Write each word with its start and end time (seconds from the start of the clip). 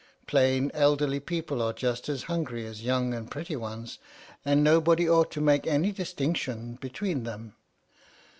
Plain 0.25 0.71
elderly 0.73 1.19
people 1.19 1.61
are 1.61 1.73
just 1.73 2.09
as 2.09 2.23
hungry 2.23 2.65
as 2.65 2.81
young 2.83 3.13
and 3.13 3.29
pretty 3.29 3.55
ones; 3.55 3.99
and 4.43 4.63
nobody 4.63 5.07
ought 5.07 5.29
to 5.29 5.41
make 5.41 5.67
any 5.67 5.91
distinction 5.91 6.73
between 6.73 7.21
them. 7.23 7.53